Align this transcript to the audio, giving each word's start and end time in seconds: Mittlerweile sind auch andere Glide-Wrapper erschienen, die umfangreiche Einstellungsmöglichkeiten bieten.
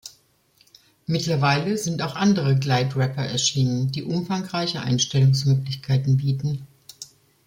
Mittlerweile 1.05 1.77
sind 1.77 2.01
auch 2.01 2.15
andere 2.15 2.55
Glide-Wrapper 2.57 3.23
erschienen, 3.23 3.91
die 3.91 4.01
umfangreiche 4.01 4.81
Einstellungsmöglichkeiten 4.81 6.17
bieten. 6.17 6.65